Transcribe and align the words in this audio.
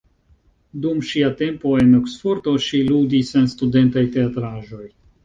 Dum 0.85 1.01
ŝia 1.09 1.27
tempo 1.41 1.73
en 1.81 1.91
Oksfordo, 1.97 2.53
ŝi 2.69 2.79
ludis 2.87 3.29
en 3.41 3.47
studentaj 3.53 4.05
teatraĵoj. 4.17 4.83